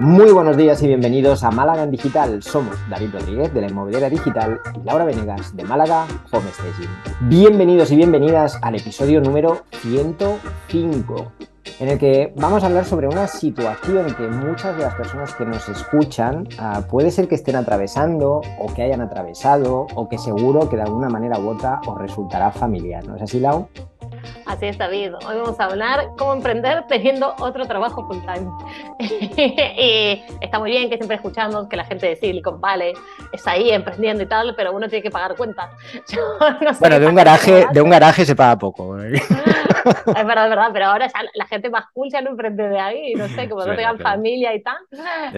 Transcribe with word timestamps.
Muy 0.00 0.30
buenos 0.30 0.56
días 0.56 0.80
y 0.84 0.86
bienvenidos 0.86 1.42
a 1.42 1.50
Málaga 1.50 1.82
en 1.82 1.90
Digital. 1.90 2.40
Somos 2.40 2.76
David 2.88 3.14
Rodríguez 3.14 3.52
de 3.52 3.62
la 3.62 3.68
Inmobiliaria 3.68 4.08
Digital 4.08 4.60
y 4.76 4.84
Laura 4.84 5.04
Venegas 5.04 5.56
de 5.56 5.64
Málaga 5.64 6.06
Home 6.30 6.48
Staging. 6.52 7.28
Bienvenidos 7.28 7.90
y 7.90 7.96
bienvenidas 7.96 8.60
al 8.62 8.76
episodio 8.76 9.20
número 9.20 9.64
105, 9.82 11.32
en 11.80 11.88
el 11.88 11.98
que 11.98 12.32
vamos 12.36 12.62
a 12.62 12.66
hablar 12.66 12.84
sobre 12.84 13.08
una 13.08 13.26
situación 13.26 14.14
que 14.14 14.28
muchas 14.28 14.76
de 14.76 14.84
las 14.84 14.94
personas 14.94 15.34
que 15.34 15.44
nos 15.44 15.68
escuchan 15.68 16.46
uh, 16.60 16.82
puede 16.82 17.10
ser 17.10 17.26
que 17.26 17.34
estén 17.34 17.56
atravesando 17.56 18.40
o 18.60 18.72
que 18.72 18.82
hayan 18.82 19.00
atravesado 19.00 19.88
o 19.92 20.08
que 20.08 20.18
seguro 20.18 20.68
que 20.68 20.76
de 20.76 20.82
alguna 20.82 21.08
manera 21.08 21.40
u 21.40 21.48
otra 21.48 21.80
os 21.88 21.98
resultará 21.98 22.52
familiar. 22.52 23.04
¿No 23.04 23.16
es 23.16 23.22
así, 23.22 23.40
Lau? 23.40 23.68
Así 24.48 24.64
es, 24.64 24.78
David. 24.78 25.12
Hoy 25.26 25.36
vamos 25.36 25.60
a 25.60 25.64
hablar 25.64 26.12
cómo 26.16 26.32
emprender 26.32 26.86
teniendo 26.88 27.34
otro 27.38 27.66
trabajo 27.66 28.06
full 28.06 28.16
time. 28.20 28.50
y 29.36 30.24
está 30.40 30.58
muy 30.58 30.70
bien 30.70 30.88
que 30.88 30.96
siempre 30.96 31.16
escuchamos 31.16 31.68
que 31.68 31.76
la 31.76 31.84
gente 31.84 32.06
de 32.06 32.16
Silicon 32.16 32.58
Valley 32.58 32.94
está 33.30 33.52
ahí 33.52 33.70
emprendiendo 33.70 34.22
y 34.22 34.26
tal, 34.26 34.54
pero 34.56 34.72
uno 34.72 34.88
tiene 34.88 35.02
que 35.02 35.10
pagar 35.10 35.36
cuentas. 35.36 35.70
No 36.62 36.72
sé 36.72 36.80
bueno, 36.80 36.98
de 36.98 37.06
un, 37.06 37.14
garaje, 37.14 37.66
de 37.72 37.82
un 37.82 37.90
garaje 37.90 38.24
se 38.24 38.34
paga 38.34 38.58
poco. 38.58 38.96
es 39.88 40.26
verdad, 40.26 40.44
es 40.44 40.50
verdad, 40.50 40.70
pero 40.72 40.86
ahora 40.86 41.06
ya 41.06 41.20
la 41.34 41.46
gente 41.46 41.70
más 41.70 41.86
cool 41.92 42.08
ya 42.10 42.20
no 42.20 42.30
emprende 42.30 42.68
de 42.68 42.78
ahí, 42.78 43.14
no 43.14 43.28
sé, 43.28 43.48
como 43.48 43.64
no 43.64 43.74
tengan 43.74 43.98
familia 43.98 44.54
y 44.54 44.62
tal, 44.62 44.76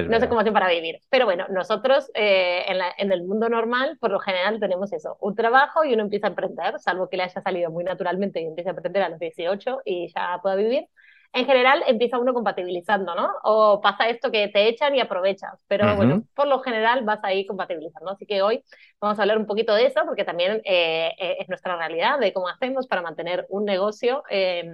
no 0.09 0.21
sé 0.21 0.29
cómo 0.29 0.41
hacen 0.41 0.53
para 0.53 0.69
vivir. 0.69 1.01
Pero 1.11 1.25
bueno, 1.25 1.47
nosotros 1.51 2.11
eh, 2.15 2.65
en, 2.67 2.79
la, 2.79 2.93
en 2.97 3.13
el 3.13 3.25
mundo 3.25 3.49
normal, 3.49 3.99
por 4.01 4.11
lo 4.11 4.19
general 4.21 4.61
tenemos 4.61 4.93
eso, 4.93 5.17
un 5.21 5.35
trabajo 5.35 5.85
y 5.85 5.95
uno 5.95 6.03
empieza 6.03 6.27
a 6.27 6.31
emprender, 6.31 6.79
salvo 6.79 7.09
que 7.09 7.17
le 7.17 7.25
haya 7.25 7.41
salido 7.41 7.71
muy 7.71 7.85
naturalmente 7.85 8.41
y 8.41 8.47
empiece 8.47 8.71
a 8.71 8.73
emprender 8.73 9.03
a 9.03 9.09
los 9.09 9.19
18 9.19 9.81
y 9.85 10.13
ya 10.15 10.39
pueda 10.43 10.57
vivir. 10.57 10.87
En 11.33 11.47
general 11.47 11.85
empieza 11.87 12.19
uno 12.19 12.35
compatibilizando, 12.35 13.15
¿no? 13.15 13.31
O 13.45 13.81
pasa 13.81 14.09
esto 14.09 14.33
que 14.33 14.49
te 14.49 14.69
echan 14.69 14.97
y 14.97 15.01
aprovechas, 15.01 15.65
pero 15.69 15.95
bueno, 15.95 16.25
por 16.35 16.49
lo 16.49 16.61
general 16.61 17.05
vas 17.05 17.21
ahí 17.23 17.47
compatibilizando. 17.47 18.11
Así 18.11 18.27
que 18.27 18.43
hoy 18.43 18.65
vamos 19.01 19.19
a 19.19 19.23
hablar 19.23 19.39
un 19.39 19.47
poquito 19.47 19.73
de 19.75 19.87
eso, 19.87 20.01
porque 20.07 20.25
también 20.25 20.61
eh, 20.65 21.13
eh, 21.19 21.37
es 21.39 21.49
nuestra 21.49 21.77
realidad, 21.77 22.19
de 22.19 22.33
cómo 22.33 22.49
hacemos 22.49 22.89
para 22.89 23.03
mantener 23.03 23.47
un 23.49 23.65
negocio 23.65 24.25
eh, 24.29 24.69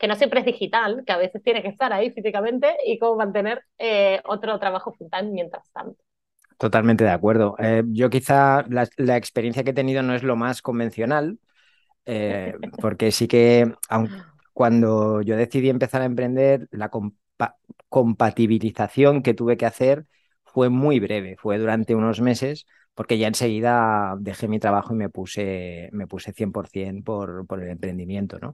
que 0.00 0.08
no 0.08 0.14
siempre 0.14 0.40
es 0.40 0.46
digital, 0.46 1.04
que 1.06 1.12
a 1.12 1.18
veces 1.18 1.42
tiene 1.42 1.60
que 1.62 1.68
estar 1.68 1.92
ahí 1.92 2.10
físicamente, 2.10 2.74
y 2.86 2.98
cómo 2.98 3.16
mantener 3.16 3.62
eh, 3.76 4.20
otro 4.24 4.58
trabajo 4.58 4.94
full 4.94 5.08
time 5.10 5.30
mientras 5.30 5.70
tanto. 5.72 6.02
Totalmente 6.56 7.04
de 7.04 7.10
acuerdo. 7.10 7.54
Eh, 7.58 7.82
yo 7.86 8.08
quizá 8.08 8.64
la, 8.68 8.88
la, 8.96 9.18
experiencia 9.18 9.62
que 9.62 9.70
he 9.70 9.74
tenido 9.74 10.02
no 10.02 10.14
es 10.14 10.22
lo 10.22 10.36
más 10.36 10.62
convencional, 10.62 11.38
eh, 12.06 12.54
porque 12.80 13.12
sí 13.12 13.28
que 13.28 13.74
aun, 13.90 14.10
cuando 14.60 15.22
yo 15.22 15.38
decidí 15.38 15.70
empezar 15.70 16.02
a 16.02 16.04
emprender, 16.04 16.68
la 16.70 16.90
compa 16.90 17.56
compatibilización 17.88 19.22
que 19.22 19.32
tuve 19.32 19.56
que 19.56 19.64
hacer 19.64 20.04
fue 20.44 20.68
muy 20.68 21.00
breve, 21.00 21.36
fue 21.38 21.56
durante 21.56 21.94
unos 21.94 22.20
meses, 22.20 22.66
porque 22.92 23.16
ya 23.16 23.28
enseguida 23.28 24.16
dejé 24.20 24.48
mi 24.48 24.58
trabajo 24.58 24.92
y 24.92 24.98
me 24.98 25.08
puse, 25.08 25.88
me 25.92 26.06
puse 26.06 26.34
100% 26.34 27.04
por, 27.04 27.46
por 27.46 27.62
el 27.62 27.70
emprendimiento, 27.70 28.38
¿no? 28.38 28.52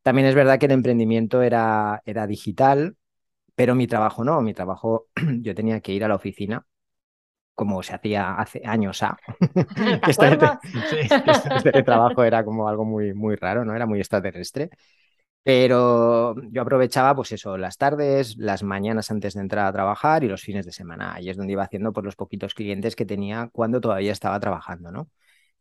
También 0.00 0.26
es 0.26 0.34
verdad 0.34 0.58
que 0.58 0.64
el 0.64 0.72
emprendimiento 0.72 1.42
era, 1.42 2.00
era 2.06 2.26
digital, 2.26 2.96
pero 3.54 3.74
mi 3.74 3.86
trabajo 3.86 4.24
no, 4.24 4.40
mi 4.40 4.54
trabajo 4.54 5.08
yo 5.42 5.54
tenía 5.54 5.82
que 5.82 5.92
ir 5.92 6.02
a 6.02 6.08
la 6.08 6.14
oficina 6.14 6.66
como 7.54 7.82
se 7.82 7.94
hacía 7.94 8.36
hace 8.36 8.62
años 8.64 9.02
a. 9.02 9.18
este, 10.08 10.38
sí, 10.90 10.96
este 11.54 11.82
trabajo 11.82 12.24
era 12.24 12.42
como 12.42 12.68
algo 12.68 12.86
muy, 12.86 13.12
muy 13.12 13.36
raro, 13.36 13.66
¿no? 13.66 13.76
Era 13.76 13.84
muy 13.84 13.98
extraterrestre. 13.98 14.70
Pero 15.44 16.36
yo 16.50 16.62
aprovechaba, 16.62 17.16
pues 17.16 17.32
eso, 17.32 17.56
las 17.58 17.76
tardes, 17.76 18.36
las 18.38 18.62
mañanas 18.62 19.10
antes 19.10 19.34
de 19.34 19.40
entrar 19.40 19.66
a 19.66 19.72
trabajar 19.72 20.22
y 20.22 20.28
los 20.28 20.42
fines 20.42 20.64
de 20.66 20.72
semana. 20.72 21.14
Ahí 21.14 21.28
es 21.30 21.36
donde 21.36 21.52
iba 21.54 21.64
haciendo 21.64 21.92
por 21.92 22.04
los 22.04 22.14
poquitos 22.16 22.54
clientes 22.54 22.94
que 22.94 23.04
tenía 23.06 23.48
cuando 23.52 23.80
todavía 23.80 24.12
estaba 24.12 24.38
trabajando, 24.38 24.92
¿no? 24.92 25.10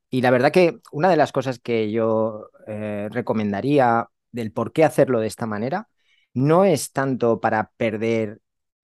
Y 0.09 0.21
la 0.21 0.31
verdad 0.31 0.51
que 0.51 0.79
una 0.91 1.09
de 1.09 1.17
las 1.17 1.31
cosas 1.31 1.59
que 1.59 1.91
yo 1.91 2.49
eh, 2.67 3.09
recomendaría 3.11 4.09
del 4.31 4.51
por 4.51 4.73
qué 4.73 4.83
hacerlo 4.83 5.19
de 5.19 5.27
esta 5.27 5.47
manera 5.47 5.89
no 6.33 6.65
es 6.65 6.91
tanto 6.91 7.39
para 7.39 7.71
perder 7.77 8.41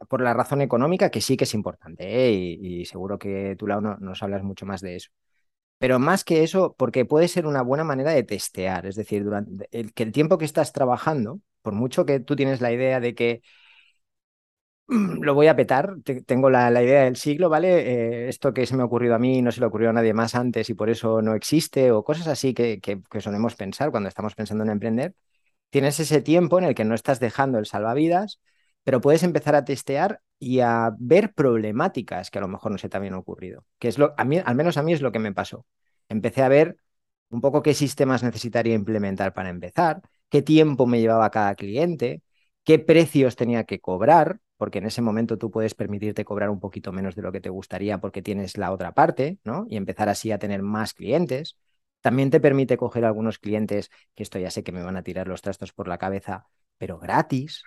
por 0.10 0.22
la 0.22 0.34
razón 0.34 0.62
económica, 0.62 1.10
que 1.12 1.22
sí 1.22 1.38
que 1.38 1.46
es 1.46 1.54
importante, 1.54 2.06
¿eh? 2.28 2.32
y, 2.32 2.82
y, 2.82 2.86
seguro 2.86 3.18
que 3.20 3.56
tú, 3.58 3.68
Lau, 3.68 3.82
no, 3.82 3.98
nos 3.98 4.22
hablas 4.24 4.44
mucho 4.44 4.66
más 4.66 4.82
de 4.82 4.96
eso. 4.98 5.10
Pero 5.80 6.00
más 6.00 6.24
que 6.24 6.44
eso, 6.44 6.76
porque 6.78 7.06
puede 7.06 7.28
ser 7.28 7.46
una 7.46 7.62
buena 7.62 7.84
manera 7.84 8.12
de 8.12 8.24
testear, 8.24 8.86
es 8.88 8.96
decir, 8.96 9.24
durante 9.24 9.68
el, 9.72 9.94
que 9.94 10.04
el 10.04 10.12
tiempo 10.12 10.38
que 10.38 10.46
estás 10.46 10.74
trabajando, 10.74 11.40
por 11.62 11.74
mucho 11.74 12.06
que 12.06 12.20
tú 12.20 12.36
tienes 12.36 12.62
la 12.62 12.72
idea 12.72 13.00
de 13.00 13.14
que 13.16 13.42
lo 14.88 15.34
voy 15.34 15.48
a 15.48 15.56
petar, 15.56 15.96
te, 16.04 16.22
tengo 16.24 16.50
la, 16.50 16.70
la, 16.70 16.82
idea 16.84 17.04
del 17.04 17.18
siglo, 17.18 17.50
¿vale? 17.50 18.26
Eh, 18.26 18.30
esto 18.30 18.54
que 18.54 18.66
se 18.66 18.76
me 18.76 18.84
ha 18.84 18.86
ocurrido 18.86 19.16
a 19.16 19.20
mí 19.20 19.42
no 19.42 19.52
se 19.52 19.60
le 19.60 19.66
ocurrió 19.66 19.90
a 19.90 19.94
nadie 19.94 20.14
más 20.14 20.36
antes 20.36 20.70
y 20.70 20.74
por 20.74 20.90
eso 20.90 21.22
no 21.22 21.36
existe, 21.36 21.92
o 21.92 22.04
cosas 22.04 22.28
así 22.28 22.54
que, 22.54 22.80
que 22.80 23.22
solemos 23.22 23.56
pensar 23.56 23.92
cuando 23.92 24.10
estamos 24.10 24.36
pensando 24.36 24.64
en 24.64 24.70
emprender, 24.72 25.14
tienes 25.70 26.00
ese 26.00 26.22
tiempo 26.22 26.60
en 26.60 26.66
el 26.66 26.76
que 26.76 26.86
no 26.86 26.96
estás 26.96 27.20
dejando 27.20 27.60
el 27.60 27.66
salvavidas, 27.66 28.42
pero 28.88 29.02
puedes 29.02 29.24
empezar 29.24 29.54
a 29.54 29.66
testear 29.66 30.22
y 30.40 30.62
a 30.62 30.96
ver 30.98 31.34
problemáticas 31.34 32.32
que 32.32 32.38
a 32.38 32.42
lo 32.42 32.48
mejor 32.48 32.72
no 32.72 32.78
se 32.78 32.88
te 32.88 32.96
habían 32.96 33.16
ocurrido, 33.16 33.66
que 33.80 33.90
es 33.90 33.98
lo, 33.98 34.14
al 34.18 34.56
menos 34.56 34.78
a 34.78 34.82
mí 34.82 34.94
es 34.94 35.02
lo 35.02 35.12
que 35.12 35.20
me 35.20 35.34
pasó. 35.34 35.66
Empecé 36.08 36.42
a 36.42 36.48
ver 36.48 36.78
un 37.28 37.42
poco 37.42 37.62
qué 37.62 37.74
sistemas 37.74 38.24
necesitaría 38.24 38.76
implementar 38.76 39.34
para 39.34 39.50
empezar, 39.50 40.02
qué 40.30 40.42
tiempo 40.42 40.88
me 40.88 41.02
llevaba 41.02 41.30
cada 41.32 41.54
cliente, 41.56 42.22
qué 42.64 42.80
precios 42.80 43.36
tenía 43.36 43.66
que 43.66 43.82
cobrar, 43.82 44.40
porque 44.56 44.78
en 44.78 44.86
ese 44.86 45.02
momento 45.02 45.38
tú 45.38 45.52
puedes 45.52 45.76
permitirte 45.76 46.24
cobrar 46.24 46.50
un 46.50 46.62
poquito 46.62 46.94
menos 46.94 47.14
de 47.14 47.24
lo 47.24 47.34
que 47.34 47.42
te 47.42 47.50
gustaría 47.50 47.98
porque 47.98 48.22
tienes 48.22 48.58
la 48.58 48.72
otra 48.72 48.94
parte, 48.94 49.38
¿no? 49.44 49.66
Y 49.68 49.76
empezar 49.76 50.08
así 50.08 50.32
a 50.32 50.40
tener 50.40 50.62
más 50.62 50.94
clientes. 50.94 51.58
También 52.00 52.30
te 52.30 52.40
permite 52.40 52.78
coger 52.78 53.04
algunos 53.04 53.38
clientes, 53.38 53.92
que 54.16 54.24
esto 54.24 54.40
ya 54.40 54.50
sé 54.50 54.64
que 54.64 54.72
me 54.72 54.82
van 54.82 54.96
a 54.96 55.04
tirar 55.04 55.28
los 55.28 55.42
trastos 55.42 55.74
por 55.74 55.90
la 55.90 55.98
cabeza, 55.98 56.48
pero 56.78 56.98
gratis, 56.98 57.64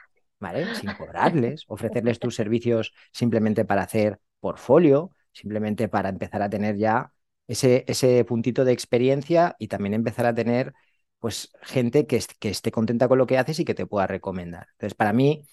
Sin 0.75 0.93
cobrarles, 0.95 1.65
ofrecerles 1.69 2.19
tus 2.19 2.35
servicios 2.35 2.93
simplemente 3.13 3.65
para 3.65 3.83
hacer 3.83 4.19
portfolio, 4.41 5.13
simplemente 5.33 5.89
para 5.89 6.09
empezar 6.09 6.43
a 6.43 6.51
tener 6.51 6.77
ya 6.77 7.13
ese, 7.47 8.25
puntito 8.25 8.65
de 8.65 8.73
experiencia 8.73 9.55
y 9.59 9.69
también 9.69 9.95
empezar 9.95 10.27
a 10.27 10.35
tener 10.35 10.73
pues 11.19 11.53
gente 11.63 12.07
que, 12.07 12.23
que 12.39 12.49
esté 12.49 12.71
contenta 12.71 13.07
con 13.07 13.19
lo 13.19 13.27
que 13.27 13.37
haces 13.37 13.61
y 13.61 13.65
que 13.65 13.75
te 13.75 13.87
pueda 13.87 14.07
recomendar. 14.07 14.69
Entonces, 14.73 14.95
para 14.95 15.13
mí, 15.13 15.45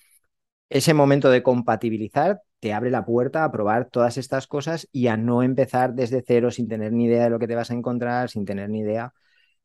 ese 0.69 0.93
momento 0.93 1.29
de 1.29 1.43
compatibilizar 1.43 2.41
te 2.59 2.73
abre 2.73 2.89
la 2.89 3.05
puerta 3.05 3.43
a 3.43 3.51
probar 3.51 3.89
todas 3.89 4.17
estas 4.17 4.47
cosas 4.47 4.87
y 4.91 5.07
a 5.07 5.17
no 5.17 5.43
empezar 5.43 5.93
desde 5.93 6.23
cero 6.25 6.51
sin 6.51 6.67
tener 6.67 6.93
ni 6.93 7.05
idea 7.05 7.25
de 7.25 7.29
lo 7.29 7.39
que 7.39 7.47
te 7.47 7.55
vas 7.55 7.71
a 7.71 7.73
encontrar, 7.73 8.29
sin 8.29 8.45
tener 8.45 8.69
ni 8.69 8.79
idea 8.79 9.13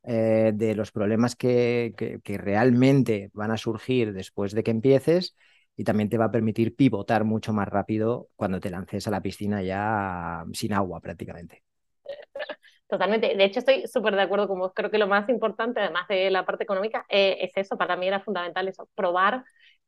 eh, 0.05 0.53
de 0.55 0.75
los 0.75 0.91
problemas 0.91 1.37
que, 1.37 1.95
que, 2.25 2.39
realmente 2.39 3.31
van 3.35 3.51
a 3.51 3.57
surgir 3.57 4.13
después 4.13 4.53
de 4.53 4.63
que 4.63 4.71
empieces 4.71 5.37
y 5.77 5.85
también 5.85 6.09
te 6.09 6.19
va 6.19 6.27
a 6.27 6.31
permitir 6.31 6.75
pivotar 6.75 7.25
mucho 7.25 7.53
más 7.53 7.69
rápido 7.69 8.29
cuando 8.37 8.61
te 8.61 8.71
lances 8.71 9.07
a 9.07 9.11
la 9.11 9.23
piscina 9.23 9.63
ya 9.63 10.45
sin 10.53 10.73
agua 10.73 11.01
prácticamente. 11.01 11.63
Totalmente. 12.89 13.35
De 13.35 13.45
hecho, 13.45 13.61
estoy 13.61 13.87
súper 13.87 14.15
de 14.15 14.23
acuerdo 14.23 14.47
con 14.49 14.59
vos. 14.59 14.73
Creo 14.75 14.91
que 14.91 14.99
lo 14.99 15.07
más 15.07 15.27
importante, 15.31 15.81
además 15.81 16.07
de 16.09 16.31
la 16.31 16.45
parte 16.45 16.65
económica, 16.65 17.07
eh, 17.09 17.39
es 17.41 17.53
eso. 17.57 17.79
Para 17.79 17.97
mí 17.97 18.07
era 18.07 18.21
fundamental 18.21 18.69
eso, 18.69 18.89
probar 18.95 19.45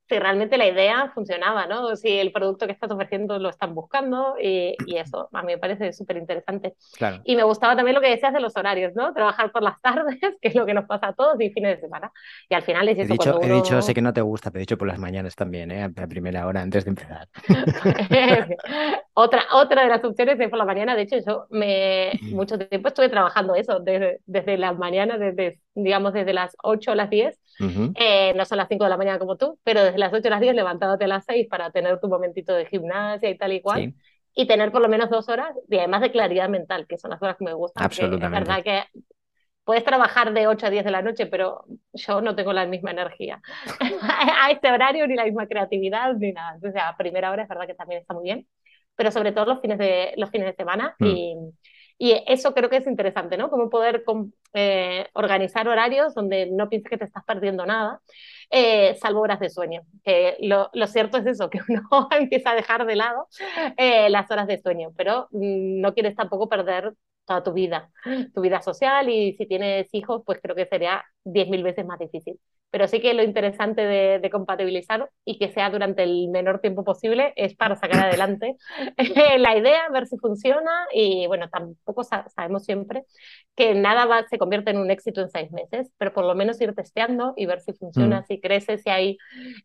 si 0.09 0.19
realmente 0.19 0.59
la 0.59 0.66
idea 0.66 1.10
funcionaba, 1.15 1.66
¿no? 1.66 1.97
Si 1.97 2.09
el 2.09 2.31
producto 2.31 2.66
que 2.66 2.72
estás 2.72 2.91
ofreciendo 2.91 3.38
lo 3.38 3.48
están 3.48 3.75
buscando 3.75 4.34
y, 4.41 4.76
y 4.87 4.97
eso, 4.97 5.28
a 5.32 5.42
mí 5.42 5.53
me 5.53 5.59
parece 5.59 5.92
súper 5.92 6.19
interesante. 6.19 6.75
Claro. 6.97 7.22
Y 7.25 7.37
me 7.37 7.42
gustaba 7.42 7.75
también 7.75 7.94
lo 7.94 8.03
que 8.03 8.10
decías 8.10 8.32
de 8.32 8.41
los 8.41 8.56
horarios, 8.56 8.92
¿no? 8.94 9.15
Trabajar 9.15 9.50
por 9.50 9.62
las 9.62 9.81
tardes, 9.82 10.19
que 10.41 10.48
es 10.48 10.54
lo 10.54 10.66
que 10.66 10.75
nos 10.75 10.84
pasa 10.84 11.09
a 11.09 11.12
todos, 11.15 11.41
y 11.41 11.50
fines 11.50 11.76
de 11.76 11.81
semana. 11.81 12.12
Y 12.48 12.54
al 12.54 12.62
final 12.62 12.89
es 12.89 12.98
eso. 12.98 13.12
He 13.12 13.16
dicho, 13.16 13.39
uno... 13.39 13.47
he 13.47 13.56
dicho 13.56 13.80
sé 13.80 13.95
que 13.95 14.03
no 14.03 14.12
te 14.12 14.21
gusta, 14.21 14.51
pero 14.51 14.60
he 14.60 14.65
dicho 14.65 14.77
por 14.77 14.89
las 14.89 14.98
mañanas 14.98 15.34
también, 15.34 15.71
¿eh? 15.71 15.84
A 15.84 16.06
primera 16.06 16.47
hora 16.47 16.60
antes 16.60 16.84
de 16.84 16.91
empezar. 16.91 17.28
otra, 19.15 19.45
otra 19.53 19.83
de 19.83 19.89
las 19.89 20.04
opciones 20.04 20.39
es 20.39 20.51
por 20.51 20.59
la 20.59 20.65
mañana. 20.65 20.95
De 20.95 21.03
hecho, 21.03 21.16
yo 21.27 21.47
me, 21.51 22.12
mucho 22.22 22.59
tiempo 22.59 22.89
estuve 22.89 23.09
trabajando 23.09 23.54
eso, 23.54 23.80
desde, 23.80 24.21
desde 24.27 24.59
las 24.59 24.77
mañanas, 24.77 25.18
desde, 25.18 25.59
digamos, 25.74 26.12
desde 26.12 26.32
las 26.32 26.56
8 26.62 26.92
a 26.92 26.94
las 26.94 27.10
10. 27.10 27.38
Uh 27.60 27.65
-huh. 27.65 27.92
eh, 27.97 28.32
no 28.34 28.44
son 28.44 28.59
las 28.59 28.68
5 28.68 28.84
de 28.84 28.91
la 28.91 28.97
mañana 28.97 29.18
como 29.18 29.36
tú, 29.36 29.59
pero 29.62 29.82
desde 29.82 29.98
las 29.98 30.12
8 30.12 30.26
a 30.28 30.30
las 30.30 30.41
10 30.41 30.54
levantándote 30.54 31.04
a 31.04 31.09
las 31.09 31.24
6 31.24 31.47
para 31.48 31.71
tener 31.71 32.00
tu 32.00 32.09
momentito 32.09 32.54
de 32.54 32.66
gimnasia 32.66 33.30
y 33.30 33.38
tal 33.38 33.53
y 33.53 33.60
cual. 33.60 33.80
Sí. 33.80 33.94
Y 34.36 34.47
tener 34.47 34.72
por 34.72 34.82
lo 34.82 34.88
menos 34.88 35.10
dos 35.10 35.28
horas, 35.28 35.54
y 35.68 35.78
además 35.78 36.00
de 36.00 36.10
claridad 36.10 36.48
mental, 36.48 36.88
que 36.88 36.98
son 36.98 37.12
las 37.12 37.22
horas 37.22 37.36
que 37.36 37.44
me 37.44 37.54
gustan. 37.54 37.84
Absolutamente. 37.84 38.26
Es 38.26 38.48
verdad 38.48 38.65
que 38.65 39.00
puedes 39.65 39.84
trabajar 39.84 40.32
de 40.32 40.47
8 40.47 40.66
a 40.66 40.71
10 40.71 40.84
de 40.84 40.91
la 40.91 41.03
noche, 41.03 41.26
pero 41.26 41.65
yo 41.92 42.20
no 42.20 42.34
tengo 42.34 42.53
la 42.53 42.66
misma 42.66 42.91
energía 42.91 43.41
a 44.42 44.50
este 44.50 44.70
horario, 44.70 45.06
ni 45.06 45.15
la 45.15 45.24
misma 45.24 45.47
creatividad, 45.47 46.15
ni 46.15 46.32
nada. 46.32 46.54
Entonces, 46.54 46.80
a 46.84 46.97
primera 46.97 47.30
hora 47.30 47.44
es 47.44 47.48
verdad 47.48 47.66
que 47.66 47.74
también 47.74 48.00
está 48.00 48.15
muy 48.15 48.24
bien, 48.24 48.47
pero 48.94 49.10
sobre 49.10 49.32
todo 49.32 49.47
los 49.47 49.60
fines 49.60 49.78
de, 49.78 50.15
los 50.16 50.30
fines 50.30 50.48
de 50.48 50.54
semana. 50.54 50.94
Mm. 50.98 51.06
Y, 51.06 51.36
Y 51.96 52.22
eso 52.26 52.54
creo 52.54 52.68
que 52.68 52.78
es 52.78 52.86
interesante, 52.86 53.36
¿no? 53.36 53.50
Cómo 53.50 53.70
poder 53.70 54.04
eh, 54.52 55.06
organizar 55.12 55.68
horarios 55.68 56.14
donde 56.14 56.50
no 56.50 56.68
pienses 56.68 56.91
que 56.91 56.98
te 56.98 57.04
estás 57.04 57.24
perdiendo 57.24 57.64
nada, 57.66 58.00
eh, 58.50 58.96
salvo 59.00 59.20
horas 59.20 59.41
de 59.41 59.50
sueño. 59.50 59.82
Lo, 60.41 60.70
lo, 60.72 60.86
cierto 60.86 61.18
es 61.18 61.26
eso, 61.26 61.50
que 61.50 61.60
uno 61.68 61.82
empieza 62.10 62.50
a 62.50 62.54
dejar 62.54 62.86
de 62.86 62.96
lado 62.96 63.28
eh, 63.76 64.10
las 64.10 64.30
horas 64.30 64.46
de 64.46 64.60
sueño, 64.60 64.92
pero 64.96 65.28
mm, 65.30 65.80
no 65.80 65.94
quieres 65.94 66.16
tampoco 66.16 66.48
perder 66.48 66.94
toda 67.24 67.42
tu 67.42 67.53
vida, 67.53 67.91
tu 68.34 68.41
vida 68.41 68.62
social 68.62 69.09
y 69.09 69.34
si 69.34 69.47
tienes 69.47 69.88
hijos, 69.92 70.22
pues 70.24 70.41
creo 70.42 70.56
que 70.56 70.66
sería 70.66 71.04
10.000 71.24 71.62
veces 71.62 71.86
más 71.86 71.98
difícil. 71.98 72.38
Pero 72.71 72.88
sí 72.88 73.00
que 73.00 73.15
lo 73.15 73.22
interesante 73.22 73.82
de, 73.82 74.30
compatibilizar 74.30 75.09
y 75.24 75.38
que 75.38 75.53
sea 75.53 75.71
durante 75.71 76.03
el 76.03 76.28
menor 76.28 76.60
tiempo 76.60 76.82
posible 76.82 77.32
es 77.36 77.54
para 77.54 77.76
sacar 77.76 78.00
adelante 78.09 78.56
la 79.38 79.56
idea, 79.56 79.88
ver 79.91 80.06
si 80.06 80.18
funciona 80.18 80.72
y 80.92 81.26
bueno, 81.28 81.48
tampoco 81.48 82.03
sabemos 82.03 82.65
siempre 82.65 83.04
que 83.54 83.74
nada 83.74 84.06
va, 84.06 84.27
se 84.28 84.38
convierte 84.38 84.70
en 84.72 84.78
un 84.78 84.91
éxito 84.91 85.20
en 85.20 85.30
seis 85.30 85.53
meses, 85.53 85.92
pero 85.98 86.12
por 86.12 86.24
lo 86.24 86.34
menos 86.34 86.60
ir 86.60 86.74
testeando 86.74 87.34
y 87.36 87.47
ver 87.47 87.60
si 87.60 87.72
funciona, 87.74 88.22
mm. 88.22 88.24
si 88.24 88.41
crece, 88.41 88.78
si 88.78 88.91
hay, 88.91 89.18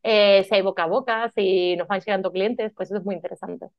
eh, 0.03 0.45
si 0.47 0.55
hay 0.55 0.61
boca 0.61 0.83
a 0.83 0.87
boca, 0.87 1.31
si 1.35 1.75
nos 1.77 1.87
van 1.87 2.01
llegando 2.01 2.31
clientes, 2.31 2.71
pues 2.75 2.91
eso 2.91 2.99
es 2.99 3.05
muy 3.05 3.15
interesante. 3.15 3.69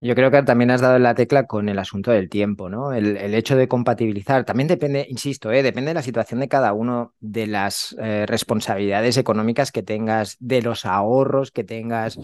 Yo 0.00 0.14
creo 0.14 0.30
que 0.30 0.42
también 0.44 0.70
has 0.70 0.80
dado 0.80 0.98
la 1.00 1.16
tecla 1.16 1.46
con 1.48 1.68
el 1.68 1.78
asunto 1.78 2.12
del 2.12 2.28
tiempo, 2.28 2.68
¿no? 2.70 2.92
El, 2.92 3.16
hecho 3.34 3.56
de 3.56 3.66
compatibilizar. 3.66 4.44
También 4.44 4.68
depende, 4.68 5.04
insisto, 5.08 5.50
¿eh? 5.50 5.64
depende 5.64 5.90
de 5.90 5.94
la 5.94 6.02
situación 6.02 6.38
de 6.38 6.48
cada 6.48 6.72
uno, 6.72 7.14
de 7.18 7.48
las 7.48 7.96
eh, 8.00 8.24
responsabilidades 8.26 9.16
económicas 9.16 9.72
que 9.72 9.82
tengas, 9.82 10.36
de 10.38 10.62
los 10.62 10.84
ahorros 10.86 11.50
que 11.50 11.64
tengas, 11.64 12.16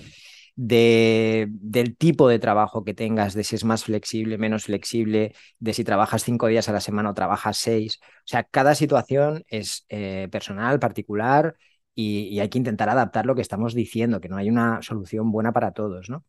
de, 0.55 1.49
del 1.51 1.97
tipo 1.97 2.29
de 2.29 2.39
trabajo 2.39 2.85
que 2.85 2.95
tengas, 2.95 3.35
de 3.35 3.43
si 3.43 3.57
es 3.57 3.65
más 3.65 3.83
flexible, 3.83 4.39
menos 4.39 4.65
flexible, 4.67 5.35
de 5.59 5.75
si 5.75 5.83
trabajas 5.83 6.23
cinco 6.23 6.47
días 6.47 6.69
a 6.69 6.73
la 6.73 6.81
semana 6.81 7.11
o 7.11 7.15
trabajas 7.15 7.57
seis. 7.57 7.99
O 8.01 8.27
sea, 8.27 8.45
cada 8.45 8.77
situación 8.77 9.45
es 9.49 9.85
eh, 9.89 10.29
personal, 10.31 10.79
particular, 10.79 11.57
y 11.97 12.41
hay 12.41 12.49
que 12.49 12.59
intentar 12.59 12.89
adaptar 12.89 13.25
lo 13.27 13.37
que 13.37 13.43
estamos 13.43 13.73
diciendo, 13.75 14.21
que 14.21 14.29
no 14.29 14.37
hay 14.37 14.49
una 14.49 14.83
solución 14.83 15.31
buena 15.31 15.53
para 15.53 15.73
todos, 15.73 16.11
¿no? 16.11 16.25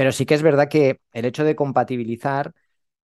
Pero 0.00 0.12
sí 0.12 0.24
que 0.24 0.32
es 0.32 0.40
verdad 0.40 0.70
que 0.70 1.02
el 1.12 1.26
hecho 1.26 1.44
de 1.44 1.54
compatibilizar, 1.54 2.54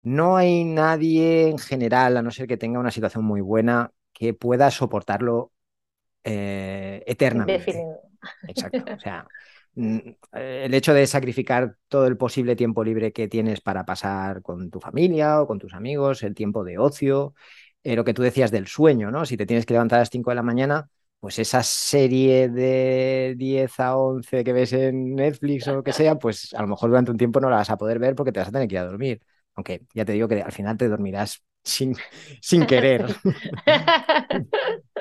no 0.04 0.36
hay 0.36 0.66
nadie 0.66 1.48
en 1.48 1.58
general, 1.58 2.18
a 2.18 2.22
no 2.22 2.32
ser 2.32 2.48
que 2.48 2.58
tenga 2.58 2.82
una 2.82 2.92
situación 2.92 3.24
muy 3.24 3.40
buena, 3.40 3.94
que 4.12 4.34
pueda 4.34 4.70
soportarlo 4.72 5.54
eh, 6.26 7.02
eternamente. 7.08 7.82
Exacto. 8.46 8.84
O 8.94 9.00
sea, 9.00 9.26
mm, 9.76 10.00
el 10.34 10.74
hecho 10.74 10.94
de 10.94 11.08
sacrificar 11.08 11.78
todo 11.88 12.08
el 12.08 12.18
posible 12.18 12.58
tiempo 12.58 12.84
libre 12.84 13.14
que 13.14 13.30
tienes 13.30 13.62
para 13.62 13.86
pasar 13.86 14.42
con 14.42 14.70
tu 14.70 14.82
familia 14.82 15.42
o 15.42 15.48
con 15.48 15.60
tus 15.60 15.74
amigos, 15.74 16.24
el 16.24 16.36
tiempo 16.36 16.66
de 16.66 16.78
ocio, 16.78 17.36
eh, 17.86 17.96
lo 17.96 18.04
que 18.04 18.14
tú 18.14 18.22
decías 18.22 18.52
del 18.52 18.68
sueño, 18.68 19.12
¿no? 19.12 19.26
Si 19.26 19.38
te 19.38 19.46
tienes 19.46 19.66
que 19.66 19.76
levantar 19.76 20.00
a 20.00 20.02
las 20.02 20.10
5 20.10 20.32
de 20.32 20.36
la 20.36 20.44
mañana, 20.44 20.90
pues 21.22 21.38
esa 21.38 21.62
serie 21.62 22.50
de 22.50 23.36
10 23.38 23.80
a 23.80 23.96
11 23.96 24.44
que 24.44 24.54
ves 24.54 24.74
en 24.74 25.16
Netflix 25.16 25.68
o 25.68 25.76
lo 25.76 25.84
que 25.84 25.94
sea, 25.94 26.16
pues 26.18 26.52
a 26.56 26.64
lo 26.64 26.68
mejor 26.68 26.90
durante 26.90 27.12
un 27.12 27.18
tiempo 27.18 27.40
no 27.40 27.50
la 27.50 27.58
vas 27.58 27.70
a 27.70 27.78
poder 27.78 28.00
ver 28.00 28.16
porque 28.16 28.32
te 28.32 28.40
vas 28.40 28.50
a 28.50 28.52
tener 28.52 28.68
que 28.68 28.76
ir 28.76 28.80
a 28.80 28.86
dormir. 28.86 29.22
Aunque 29.54 29.84
ya 29.94 30.04
te 30.04 30.14
digo 30.14 30.28
que 30.28 30.42
al 30.42 30.52
final 30.52 30.78
te 30.78 30.90
dormirás 30.90 31.44
sin, 31.64 31.96
sin 32.42 32.66
querer. 32.66 33.06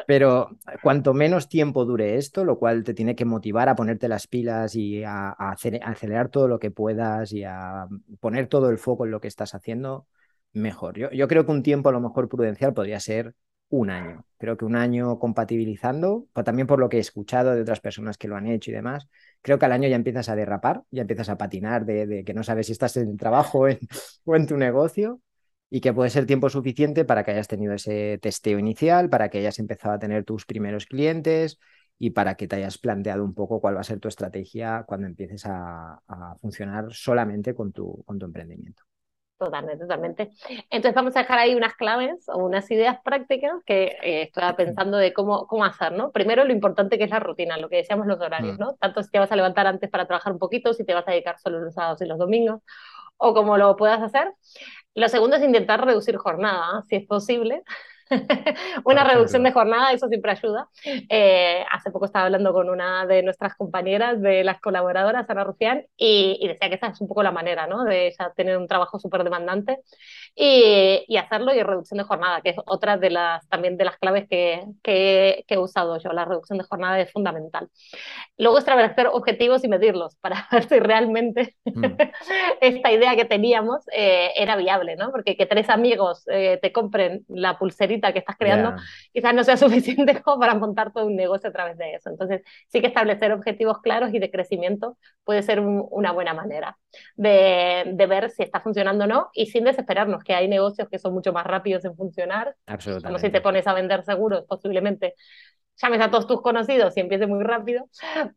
Pero 0.06 0.50
cuanto 0.82 1.14
menos 1.14 1.49
tiempo 1.49 1.87
dure 1.87 2.17
esto, 2.17 2.44
lo 2.44 2.58
cual 2.58 2.84
te 2.84 2.93
tiene 2.93 3.17
que 3.17 3.25
motivar 3.25 3.70
a 3.70 3.75
ponerte 3.75 4.06
las 4.06 4.26
pilas 4.26 4.75
y 4.75 5.02
a, 5.02 5.31
acelerar 5.31 6.28
todo 6.28 6.49
lo 6.49 6.58
que 6.58 6.70
puedas 6.70 7.32
y 7.32 7.44
a 7.44 7.87
poner 8.20 8.46
todo 8.49 8.69
el 8.69 8.76
foco 8.76 9.06
en 9.06 9.12
lo 9.12 9.22
que 9.22 9.28
estás 9.28 9.55
haciendo, 9.55 10.06
mejor. 10.52 10.99
Yo, 10.99 11.11
yo 11.12 11.28
creo 11.28 11.46
que 11.46 11.52
un 11.52 11.62
tiempo 11.62 11.88
a 11.88 11.93
lo 11.93 12.00
mejor 12.00 12.28
prudencial 12.28 12.75
podría 12.75 13.00
ser 13.00 13.34
un 13.70 13.90
año. 13.90 14.25
Creo 14.38 14.56
que 14.56 14.64
un 14.64 14.76
año 14.76 15.19
compatibilizando, 15.19 16.26
pero 16.32 16.44
también 16.44 16.67
por 16.67 16.78
lo 16.81 16.88
que 16.88 16.96
he 16.99 17.00
escuchado 17.00 17.55
de 17.55 17.62
otras 17.62 17.81
personas 17.81 18.19
que 18.19 18.28
lo 18.28 18.37
han 18.37 18.46
hecho 18.46 18.70
y 18.70 18.75
demás, 18.75 19.08
creo 19.43 19.58
que 19.58 19.67
al 19.67 19.72
año 19.72 19.88
ya 19.88 19.96
empiezas 19.96 20.28
a 20.28 20.37
derrapar, 20.37 20.82
ya 20.90 21.02
empiezas 21.02 21.28
a 21.28 21.38
patinar 21.38 21.84
de, 21.84 22.25
que 22.25 22.34
no 22.34 22.43
sabes 22.43 22.67
si 22.67 22.72
estás 22.72 22.96
en 22.96 23.11
el 23.11 23.17
trabajo 23.17 23.67
o 24.25 24.37
en 24.37 24.46
tu 24.46 24.56
negocio 24.56 25.20
y 25.70 25.81
que 25.81 25.93
puede 25.93 26.11
ser 26.11 26.26
tiempo 26.26 26.50
suficiente 26.50 27.05
para 27.05 27.25
que 27.25 27.31
hayas 27.31 27.49
tenido 27.49 27.75
ese 27.75 28.19
testeo 28.20 28.58
inicial, 28.58 29.08
para 29.08 29.28
que 29.31 29.38
hayas 29.38 29.58
empezado 29.61 29.94
a 29.94 29.99
tener 29.99 30.25
tus 30.25 30.44
primeros 30.46 30.87
clientes 30.87 31.58
y 31.99 32.11
para 32.11 32.34
que 32.34 32.49
te 32.49 32.56
hayas 32.56 32.78
planteado 32.78 33.25
un 33.25 33.34
poco 33.34 33.61
cuál 33.61 33.76
va 33.76 33.81
a 33.81 33.84
ser 33.84 34.00
tu 34.00 34.08
estrategia 34.08 34.84
cuando 34.87 35.06
empieces 35.06 35.46
a, 35.46 36.00
a 36.08 36.34
funcionar 36.40 36.93
solamente 36.93 37.55
con 37.55 37.72
tu, 37.72 38.02
con 38.05 38.19
tu 38.19 38.26
emprendimiento. 38.26 38.82
Totalmente, 39.41 39.85
totalmente. 39.85 40.31
Entonces 40.69 40.95
vamos 40.95 41.17
a 41.17 41.21
dejar 41.21 41.39
ahí 41.39 41.55
unas 41.55 41.75
claves 41.75 42.29
o 42.29 42.37
unas 42.45 42.71
ideas 42.71 42.99
prácticas 43.03 43.55
que 43.65 43.97
eh, 44.03 44.23
estoy 44.25 44.53
pensando 44.53 44.99
de 44.99 45.15
cómo, 45.15 45.47
cómo 45.47 45.65
hacer, 45.65 45.93
¿no? 45.93 46.13
Primero 46.13 46.45
lo 46.45 46.53
importante 46.53 46.99
que 46.99 47.05
es 47.05 47.11
la 47.11 47.21
rutina, 47.21 47.57
lo 47.57 47.71
que 47.71 47.77
decíamos 47.77 48.07
los 48.07 48.21
horarios. 48.21 48.59
¿no? 48.59 48.75
Tanto 48.75 49.03
si 49.03 49.11
te 49.11 49.19
vas 49.19 49.33
a 49.33 49.37
levantar 49.37 49.67
antes 49.67 49.89
para 49.89 50.07
trabajar 50.07 50.35
un 50.35 50.39
poquito, 50.39 50.75
si 50.75 50.85
te 50.85 50.93
vas 50.93 51.09
a 51.09 51.13
dedicar 51.13 51.39
solo 51.39 51.59
los 51.59 51.73
sábados 51.73 52.03
y 52.03 52.05
los 52.05 52.19
domingos, 52.19 52.61
o 53.17 53.33
como 53.33 53.57
lo 53.57 53.77
puedas 53.77 54.03
hacer. 54.03 54.31
Lo 54.95 55.09
segundo 55.09 55.37
es 55.37 55.43
intentar 55.43 55.83
reducir 55.87 56.19
jornada, 56.19 56.83
si 56.87 56.97
es 56.97 57.07
posible. 57.07 57.63
una 58.85 59.05
reducción 59.05 59.43
de 59.45 59.53
jornada, 59.53 59.93
eso 59.93 60.09
siempre 60.09 60.33
ayuda. 60.33 60.69
Eh, 60.85 61.65
hace 61.71 61.91
poco 61.91 62.07
estaba 62.07 62.27
hablando 62.27 62.53
con 62.53 62.69
una 62.69 63.07
de 63.07 63.23
nuestras 63.23 63.55
compañeras, 63.55 64.21
de 64.21 64.45
las 64.45 64.61
colaboradoras, 64.61 65.29
Ana 65.31 65.45
Rufián, 65.45 65.85
y, 65.97 66.47
decía 66.47 66.69
que 66.69 66.75
esa 66.75 66.89
es 66.89 67.01
un 67.01 67.09
poco 67.09 67.23
la 67.23 67.31
manera, 67.31 67.67
¿no? 67.67 67.85
De 67.85 68.15
tener 68.37 68.57
un 68.59 68.67
trabajo 68.67 68.99
súper 68.99 69.23
demandante 69.25 69.79
y, 70.35 71.05
y, 71.07 71.17
hacerlo 71.17 71.55
y 71.55 71.62
reducción 71.62 71.99
de 71.99 72.05
jornada, 72.05 72.41
que 72.41 72.51
es 72.51 72.57
otra 72.67 72.97
de 72.97 73.11
las, 73.11 73.49
también 73.49 73.77
de 73.77 73.85
las 73.85 73.99
claves 73.99 74.27
que, 74.29 74.65
que, 74.83 75.45
he 75.47 75.59
usado 75.59 75.99
yo. 75.99 76.13
La 76.13 76.25
reducción 76.25 76.59
de 76.59 76.65
jornada 76.65 77.01
es 77.01 77.13
fundamental. 77.13 77.69
Luego 78.39 78.59
establecer 78.59 79.09
objetivos 79.09 79.65
y 79.65 79.69
medirlos 79.69 80.17
para 80.17 80.49
ver 80.53 80.69
si 80.69 80.81
realmente 80.81 81.56
mm. 81.65 81.85
esta 82.61 82.93
idea 82.93 83.15
que 83.17 83.25
teníamos 83.25 83.85
eh, 83.93 84.31
era 84.35 84.56
viable, 84.56 84.97
¿no? 84.97 85.11
Porque 85.11 85.37
que 85.37 85.47
tres 85.47 85.69
amigos 85.69 86.25
eh, 86.29 86.59
te 86.61 86.73
compren 86.73 87.25
la 87.29 87.59
pulserita 87.59 88.00
que 88.12 88.20
estás 88.20 88.37
creando, 88.37 88.75
quizás 89.12 89.35
no 89.35 89.44
sea 89.44 89.56
suficiente 89.56 90.20
como 90.23 90.41
para 90.41 90.55
montar 90.55 90.93
todo 90.93 91.06
un 91.06 91.17
negocio 91.17 91.50
a 91.50 91.52
través 91.52 91.79
de 91.79 91.94
eso. 91.94 92.11
Entonces, 92.11 92.43
sí 92.69 92.81
que 92.81 92.88
establecer 92.88 93.32
objetivos 93.32 93.79
claros 93.81 94.12
y 94.12 94.19
de 94.19 94.31
crecimiento 94.31 94.97
puede 95.25 95.43
ser 95.43 95.61
una 95.61 96.12
buena 96.12 96.35
manera 96.35 96.79
de, 97.17 97.85
de, 97.87 98.06
ver 98.06 98.31
si 98.31 98.43
está 98.43 98.61
funcionando 98.61 99.05
o 99.05 99.06
no 99.06 99.31
y 99.32 99.47
sin 99.47 99.64
desesperarnos, 99.64 100.25
que 100.25 100.35
hay 100.35 100.49
negocios 100.49 100.88
que 100.88 100.99
son 100.99 101.14
mucho 101.14 101.32
más 101.32 101.47
rápidos 101.47 101.85
en 101.85 101.94
funcionar. 101.94 102.56
Absolutamente. 102.67 103.06
Como 103.06 103.19
si 103.19 103.31
te 103.31 103.41
pones 103.41 103.67
a 103.67 103.75
vender 103.75 104.03
seguros, 104.05 104.44
posiblemente 104.49 105.14
llames 105.81 106.00
a 106.00 106.11
todos 106.11 106.26
tus 106.26 106.43
conocidos 106.43 106.96
y 106.96 107.01
empiece 107.01 107.27
muy 107.27 107.43
rápido, 107.43 107.89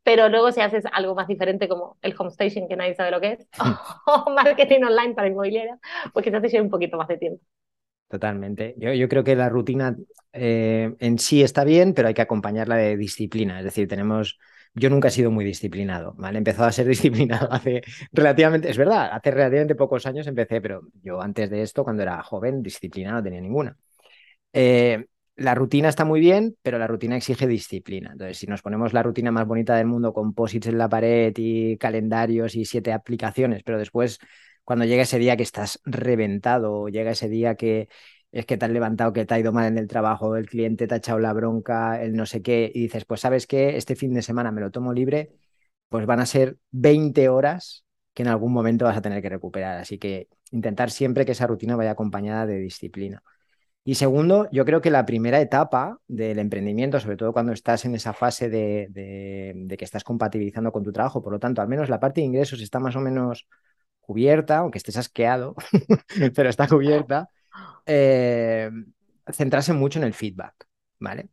pero 0.03 0.29
luego 0.29 0.51
si 0.51 0.61
haces 0.61 0.85
algo 0.91 1.15
más 1.15 1.27
diferente 1.27 1.67
como 1.67 1.97
el 2.01 2.15
home 2.17 2.29
station, 2.29 2.67
que 2.67 2.75
nadie 2.75 2.95
sabe 2.95 3.11
lo 3.11 3.19
que 3.19 3.33
es, 3.33 3.47
o 4.07 4.29
marketing 4.31 4.83
online 4.83 5.13
para 5.13 5.27
inmobiliaria, 5.27 5.77
pues 6.13 6.23
quizás 6.23 6.41
te 6.41 6.49
lleve 6.49 6.63
un 6.63 6.69
poquito 6.69 6.97
más 6.97 7.07
de 7.07 7.17
tiempo. 7.17 7.43
Totalmente. 8.13 8.75
Yo, 8.77 8.93
yo, 8.93 9.09
creo 9.09 9.23
que 9.23 9.35
la 9.35 9.49
rutina 9.49 9.97
eh, 10.33 10.93
en 10.99 11.17
sí 11.17 11.41
está 11.41 11.63
bien, 11.63 11.95
pero 11.95 12.07
hay 12.07 12.13
que 12.13 12.21
acompañarla 12.21 12.75
de 12.75 12.95
disciplina. 12.95 13.57
Es 13.57 13.65
decir, 13.65 13.87
tenemos. 13.87 14.37
Yo 14.75 14.91
nunca 14.91 15.07
he 15.07 15.11
sido 15.11 15.31
muy 15.31 15.43
disciplinado, 15.43 16.13
¿vale? 16.15 16.37
He 16.37 16.41
empezado 16.41 16.67
a 16.67 16.71
ser 16.71 16.85
disciplinado 16.95 17.51
hace 17.51 17.81
relativamente, 18.11 18.69
es 18.69 18.77
verdad, 18.77 19.09
hace 19.11 19.31
relativamente 19.31 19.73
pocos 19.73 20.05
años 20.05 20.27
empecé, 20.27 20.61
pero 20.61 20.81
yo 21.01 21.19
antes 21.21 21.49
de 21.49 21.63
esto, 21.63 21.83
cuando 21.83 22.03
era 22.03 22.21
joven, 22.21 22.61
disciplina 22.61 23.13
no 23.13 23.23
tenía 23.23 23.41
ninguna. 23.41 23.75
Eh, 24.53 25.07
la 25.35 25.55
rutina 25.55 25.89
está 25.89 26.05
muy 26.05 26.19
bien, 26.19 26.55
pero 26.61 26.77
la 26.77 26.85
rutina 26.85 27.17
exige 27.17 27.47
disciplina. 27.47 28.11
Entonces, 28.11 28.37
si 28.37 28.45
nos 28.45 28.61
ponemos 28.61 28.93
la 28.93 29.01
rutina 29.01 29.31
más 29.31 29.47
bonita 29.47 29.75
del 29.75 29.87
mundo 29.87 30.13
con 30.13 30.33
posits 30.35 30.67
en 30.67 30.77
la 30.77 30.87
pared 30.87 31.33
y 31.35 31.77
calendarios 31.77 32.55
y 32.55 32.65
siete 32.65 32.93
aplicaciones, 32.93 33.63
pero 33.63 33.79
después 33.79 34.19
cuando 34.63 34.85
llega 34.85 35.03
ese 35.03 35.19
día 35.19 35.37
que 35.37 35.43
estás 35.43 35.79
reventado, 35.85 36.87
llega 36.87 37.11
ese 37.11 37.29
día 37.29 37.55
que 37.55 37.89
es 38.31 38.45
que 38.45 38.57
te 38.57 38.65
has 38.65 38.71
levantado, 38.71 39.13
que 39.13 39.25
te 39.25 39.33
ha 39.35 39.39
ido 39.39 39.51
mal 39.53 39.67
en 39.67 39.77
el 39.77 39.87
trabajo, 39.87 40.35
el 40.35 40.47
cliente 40.47 40.87
te 40.87 40.95
ha 40.95 40.97
echado 40.97 41.19
la 41.19 41.33
bronca, 41.33 42.01
el 42.01 42.13
no 42.15 42.25
sé 42.25 42.41
qué, 42.41 42.71
y 42.73 42.81
dices, 42.81 43.05
pues 43.05 43.21
sabes 43.21 43.45
qué, 43.47 43.77
este 43.77 43.95
fin 43.95 44.13
de 44.13 44.23
semana 44.23 44.51
me 44.51 44.61
lo 44.61 44.71
tomo 44.71 44.91
libre, 44.91 45.31
pues 45.89 46.05
van 46.07 46.19
a 46.19 46.25
ser 46.25 46.57
20 46.71 47.29
horas 47.29 47.85
que 48.13 48.23
en 48.23 48.29
algún 48.29 48.53
momento 48.53 48.85
vas 48.85 48.97
a 48.97 49.01
tener 49.01 49.21
que 49.21 49.29
recuperar. 49.29 49.77
Así 49.77 49.99
que 49.99 50.29
intentar 50.51 50.89
siempre 50.91 51.25
que 51.25 51.33
esa 51.33 51.47
rutina 51.47 51.75
vaya 51.75 51.91
acompañada 51.91 52.45
de 52.47 52.57
disciplina. 52.57 53.23
Y 53.85 53.95
segundo, 53.95 54.49
yo 54.51 54.65
creo 54.65 54.81
que 54.81 54.91
la 54.91 55.05
primera 55.05 55.41
etapa 55.41 55.99
del 56.07 56.39
emprendimiento, 56.39 56.99
sobre 56.99 57.17
todo 57.17 57.33
cuando 57.33 57.51
estás 57.51 57.85
en 57.85 57.95
esa 57.95 58.13
fase 58.13 58.49
de, 58.49 58.87
de 59.55 59.77
que 59.77 59.85
estás 59.85 60.03
compatibilizando 60.05 60.71
con 60.71 60.83
tu 60.83 60.93
trabajo, 60.93 61.21
por 61.21 61.33
lo 61.33 61.39
tanto, 61.39 61.61
al 61.61 61.67
menos 61.67 61.89
la 61.89 61.99
parte 61.99 62.21
de 62.21 62.27
ingresos 62.27 62.61
está 62.61 62.79
más 62.79 62.95
o 62.95 63.01
menos 63.01 63.47
cubierta, 64.03 64.57
aunque 64.57 64.77
estés 64.77 64.97
asqueado, 64.97 65.55
pero 66.35 66.49
está 66.49 66.67
cubierta, 66.67 67.29
eh, 67.85 68.69
centrarse 69.31 69.73
mucho 69.73 69.99
en 69.99 70.05
el 70.05 70.13
feedback, 70.13 70.67
¿vale? 70.99 71.29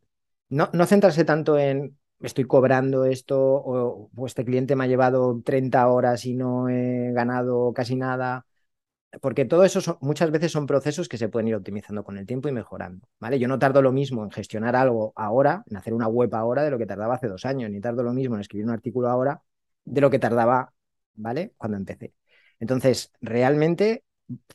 No, 0.49 0.69
no 0.73 0.85
centrarse 0.85 1.23
tanto 1.23 1.57
en 1.57 1.97
estoy 2.21 2.45
cobrando 2.45 3.05
esto 3.05 3.37
o, 3.39 4.27
este 4.27 4.45
cliente 4.45 4.75
me 4.75 4.83
ha 4.85 4.87
llevado 4.87 5.41
30 5.43 5.87
horas 5.87 6.25
y 6.25 6.33
no 6.35 6.69
he 6.69 7.11
ganado 7.13 7.73
casi 7.73 7.95
nada. 7.95 8.45
porque 9.21 9.45
todo 9.45 9.65
eso 9.65 9.97
muchas 10.01 10.31
veces 10.31 10.51
son 10.51 10.67
procesos 10.67 11.09
que 11.09 11.17
se 11.17 11.29
pueden 11.29 11.47
ir 11.49 11.55
optimizando 11.55 12.03
con 12.03 12.17
el 12.17 12.25
tiempo 12.25 12.49
y 12.49 12.53
mejorando, 12.53 13.07
¿vale? 13.19 13.39
Yo 13.39 13.47
no 13.47 13.59
tardo 13.59 13.81
lo 13.81 13.91
mismo 13.91 14.23
en 14.23 14.31
gestionar 14.31 14.75
algo 14.75 15.13
ahora, 15.15 15.63
en 15.69 15.77
hacer 15.77 15.93
una 15.93 16.07
web 16.07 16.33
ahora, 16.35 16.63
de 16.63 16.71
lo 16.71 16.77
que 16.77 16.85
tardaba 16.85 17.15
hace 17.15 17.27
dos 17.27 17.45
años, 17.45 17.69
ni 17.71 17.81
tardo 17.81 18.03
lo 18.03 18.13
mismo 18.13 18.35
en 18.35 18.41
escribir 18.41 18.65
un 18.67 18.71
artículo 18.73 19.09
ahora 19.09 19.41
de 19.85 20.01
lo 20.01 20.09
que 20.09 20.19
tardaba, 20.19 20.73
¿vale? 21.15 21.53
Cuando 21.57 21.77
empecé. 21.77 22.13
Entonces, 22.61 23.11
realmente 23.21 24.05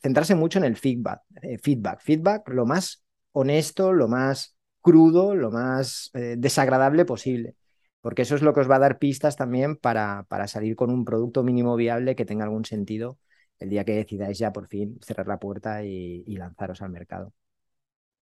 centrarse 0.01 0.33
mucho 0.33 0.59
en 0.59 0.65
el 0.65 0.77
feedback, 0.77 1.21
eh, 1.43 1.57
feedback, 1.59 2.01
feedback 2.01 2.49
lo 2.49 2.65
más 2.65 3.03
honesto, 3.33 3.93
lo 3.93 4.07
más 4.07 4.55
crudo, 4.81 5.35
lo 5.35 5.51
más 5.51 6.09
eh, 6.13 6.35
desagradable 6.37 7.05
posible, 7.05 7.55
porque 8.01 8.23
eso 8.23 8.35
es 8.35 8.41
lo 8.41 8.53
que 8.53 8.61
os 8.61 8.71
va 8.71 8.77
a 8.77 8.79
dar 8.79 8.97
pistas 8.97 9.35
también 9.35 9.75
para, 9.75 10.25
para 10.29 10.47
salir 10.47 10.75
con 10.77 10.89
un 10.89 11.05
producto 11.05 11.43
mínimo 11.43 11.75
viable 11.75 12.15
que 12.15 12.25
tenga 12.25 12.45
algún 12.45 12.65
sentido 12.65 13.19
el 13.59 13.69
día 13.69 13.83
que 13.83 13.95
decidáis 13.95 14.37
ya 14.39 14.53
por 14.53 14.67
fin 14.67 14.97
cerrar 15.01 15.27
la 15.27 15.39
puerta 15.39 15.83
y 15.83 16.23
lanzaros 16.37 16.81
al 16.81 16.91
mercado. 16.91 17.33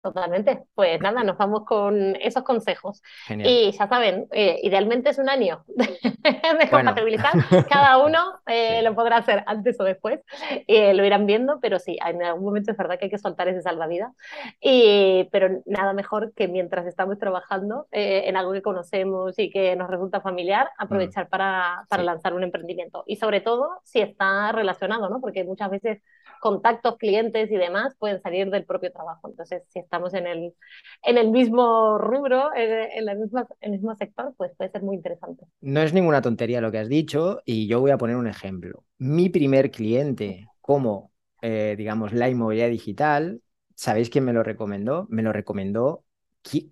Totalmente. 0.03 0.65
Pues 0.75 0.99
nada, 1.03 1.23
nos 1.25 1.37
vamos 1.37 1.65
con 1.67 2.17
esos 2.17 2.43
consejos. 2.43 3.03
Y 3.29 3.71
ya 3.73 3.87
saben, 3.87 4.29
eh, 4.33 4.59
idealmente 4.63 5.11
es 5.11 5.19
un 5.19 5.29
año 5.29 5.63
de 5.77 6.71
compatibilizar. 6.71 7.33
Cada 7.69 7.99
uno 7.99 8.41
eh, 8.47 8.81
lo 8.83 8.95
podrá 8.95 9.19
hacer 9.19 9.45
antes 9.47 9.79
o 9.79 9.85
después. 9.85 10.21
Eh, 10.67 10.95
lo 10.95 11.05
irán 11.05 11.27
viendo, 11.27 11.61
pero 11.61 11.79
sí, 11.79 11.99
en 12.05 12.23
algún 12.23 12.47
momento 12.47 12.71
es 12.71 12.79
verdad 12.79 12.99
que 12.99 13.07
hay 13.07 13.11
que 13.11 13.19
soltar 13.19 13.49
ese 13.49 13.61
salvavidas. 13.61 14.13
Y, 14.59 15.29
pero 15.33 15.61
nada 15.67 15.93
mejor 15.93 16.33
que 16.35 16.49
mientras 16.49 16.87
estamos 16.87 17.19
trabajando 17.19 17.87
en 17.91 18.37
algo 18.39 18.53
que 18.53 18.63
conocemos 18.63 19.39
y 19.39 19.51
que 19.51 19.77
nos 19.77 19.91
resulta 19.91 20.23
familiar, 20.23 20.71
mm. 20.79 20.83
aprovechar 20.83 21.29
para, 21.29 21.85
para 21.91 22.03
lanzar 22.03 22.33
un 22.33 22.43
emprendimiento. 22.43 23.05
Y 23.07 23.17
sobre 23.17 23.43
todo 23.43 23.81
si 23.85 24.01
está 24.01 24.51
relacionado, 24.53 25.11
¿no? 25.11 25.21
Porque 25.21 25.45
muchas 25.45 25.71
veces 25.71 26.03
contactos, 26.41 26.97
clientes 26.97 27.51
y 27.51 27.57
demás 27.57 27.95
pueden 27.99 28.21
salir 28.21 28.51
del 28.51 28.65
propio 28.65 28.91
trabajo. 28.91 29.29
Entonces, 29.29 29.63
si 29.69 29.79
estamos 29.79 30.15
en 30.15 30.27
el, 30.27 30.55
en 31.03 31.19
el 31.19 31.31
mismo 31.31 31.99
rubro, 31.99 32.51
en, 32.57 33.05
la 33.05 33.15
misma, 33.15 33.47
en 33.61 33.75
el 33.75 33.79
mismo 33.79 33.95
sector, 33.95 34.35
pues 34.37 34.53
puede 34.57 34.71
ser 34.71 34.83
muy 34.83 34.97
interesante. 34.97 35.45
No 35.61 35.81
es 35.83 35.93
ninguna 35.93 36.23
tontería 36.23 36.61
lo 36.61 36.73
que 36.73 36.79
has 36.79 36.89
dicho 36.89 37.41
y 37.45 37.69
yo 37.69 37.81
voy 37.81 37.93
a 37.93 37.99
poner 37.99 38.17
un 38.17 38.27
ejemplo. 38.27 38.85
Mi 38.99 39.29
primer 39.29 39.71
cliente 39.71 40.49
como, 40.61 41.13
eh, 41.43 41.75
digamos, 41.77 42.13
la 42.13 42.29
inmobiliaria 42.29 42.73
digital, 42.73 43.43
¿sabéis 43.75 44.11
quién 44.11 44.25
me 44.25 44.33
lo 44.33 44.43
recomendó? 44.43 45.07
Me 45.11 45.23
lo 45.23 45.33
recomendó 45.33 46.05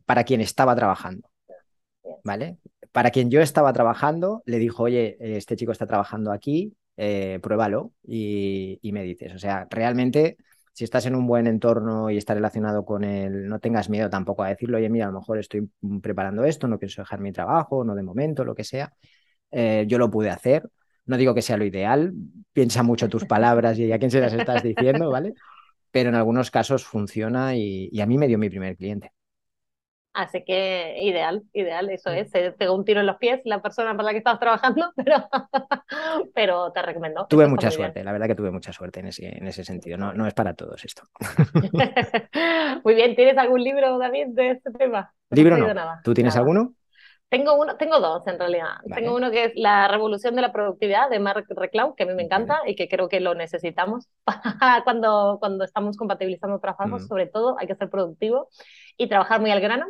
para 0.07 0.25
quien 0.25 0.41
estaba 0.41 0.75
trabajando. 0.75 1.29
¿Vale? 2.25 2.59
Para 2.91 3.11
quien 3.11 3.31
yo 3.31 3.41
estaba 3.41 3.73
trabajando, 3.73 4.43
le 4.47 4.59
dijo, 4.59 4.85
oye, 4.85 5.17
este 5.21 5.57
chico 5.57 5.73
está 5.73 5.87
trabajando 5.87 6.33
aquí, 6.33 6.75
eh, 6.99 7.39
pruébalo 7.41 7.93
y, 8.03 8.81
me 8.93 9.05
dices. 9.05 9.33
O 9.35 9.39
sea, 9.39 9.69
realmente, 9.71 10.37
si 10.73 10.85
estás 10.85 11.07
en 11.07 11.15
un 11.15 11.27
buen 11.29 11.47
entorno 11.47 12.11
y 12.11 12.19
estás 12.19 12.37
relacionado 12.37 12.85
con 12.85 13.05
él, 13.05 13.49
no 13.49 13.61
tengas 13.61 13.89
miedo 13.89 14.11
tampoco 14.11 14.43
a 14.43 14.49
decirlo, 14.49 14.79
oye, 14.79 14.91
mira, 14.91 15.07
a 15.07 15.11
lo 15.13 15.21
mejor 15.21 15.39
estoy 15.39 15.71
preparando 16.03 16.45
esto, 16.45 16.67
no 16.67 16.79
pienso 16.79 17.03
dejar 17.03 17.21
mi 17.21 17.33
trabajo, 17.33 17.85
no 17.85 17.95
de 17.95 18.03
momento, 18.03 18.45
lo 18.45 18.55
que 18.55 18.65
sea. 18.65 18.93
Eh, 19.51 19.85
yo 19.89 19.99
lo 19.99 20.11
pude 20.11 20.31
hacer. 20.31 20.69
No 21.07 21.17
digo 21.17 21.35
que 21.35 21.43
sea 21.43 21.57
lo 21.57 21.65
ideal, 21.65 22.13
piensa 22.53 22.83
mucho 22.83 23.09
tus 23.09 23.25
palabras 23.25 23.79
y 23.79 23.91
a 23.93 23.99
quién 23.99 24.11
se 24.11 24.21
las 24.21 24.33
estás 24.35 24.63
diciendo, 24.63 25.11
¿vale? 25.11 25.35
Pero 25.93 26.11
en 26.11 26.17
algunos 26.17 26.51
casos 26.51 26.85
funciona 26.85 27.57
y 27.57 28.01
a 28.01 28.07
mí 28.07 28.19
me 28.19 28.29
dio 28.29 28.39
mi 28.39 28.51
primer 28.51 28.77
cliente. 28.77 29.13
Así 30.19 30.43
que 30.43 30.99
ideal, 31.01 31.45
ideal, 31.53 31.89
eso 31.91 32.11
es. 32.11 32.29
Se 32.33 32.51
pegó 32.51 32.75
un 32.75 32.85
tiro 32.85 32.99
en 32.99 33.07
los 33.07 33.19
pies 33.19 33.41
la 33.45 33.63
persona 33.63 33.93
para 33.93 34.03
la 34.03 34.11
que 34.11 34.19
estabas 34.19 34.41
trabajando, 34.41 34.93
pero, 34.97 35.29
pero 36.35 36.73
te 36.73 36.83
recomiendo. 36.83 37.25
Tuve 37.29 37.47
mucha 37.47 37.71
suerte, 37.71 38.03
la 38.03 38.11
verdad 38.11 38.27
que 38.27 38.35
tuve 38.35 38.51
mucha 38.51 38.73
suerte 38.73 38.99
en 38.99 39.07
ese, 39.07 39.29
en 39.29 39.47
ese 39.47 39.63
sentido. 39.63 39.97
No, 39.97 40.13
no 40.15 40.27
es 40.27 40.35
para 40.35 40.55
todos 40.55 40.85
esto. 40.85 41.05
muy 42.85 42.97
bien, 42.97 43.15
¿tienes 43.15 43.39
algún 43.39 43.63
libro, 43.63 43.97
David, 43.97 44.27
de 44.31 44.51
este 44.51 44.73
tema? 44.73 45.15
libro 45.31 45.57
no. 45.57 45.85
¿Tú 46.03 46.15
tienes 46.15 46.35
alguno? 46.35 46.75
Tengo 47.31 47.61
uno, 47.61 47.77
tengo 47.77 48.01
dos 48.01 48.27
en 48.27 48.39
realidad. 48.39 48.79
Tengo 48.93 49.15
uno 49.15 49.31
que 49.31 49.45
es 49.45 49.53
La 49.55 49.87
revolución 49.87 50.35
de 50.35 50.41
la 50.41 50.51
productividad 50.51 51.11
de 51.11 51.21
Mark 51.21 51.45
Reclau, 51.49 51.95
que 51.95 52.05
a 52.05 52.07
mí 52.07 52.15
me 52.15 52.23
encanta 52.23 52.63
y 52.67 52.75
que 52.75 52.89
creo 52.89 53.09
que 53.09 53.21
lo 53.21 53.35
necesitamos 53.35 54.09
cuando, 54.85 55.37
cuando 55.39 55.65
estamos 55.65 55.97
compatibilizando 55.97 56.59
trabajos, 56.59 57.07
sobre 57.07 57.27
todo 57.27 57.57
hay 57.59 57.67
que 57.67 57.77
ser 57.77 57.91
productivo 57.91 58.49
y 58.99 59.09
trabajar 59.09 59.41
muy 59.41 59.51
al 59.51 59.61
grano. 59.61 59.87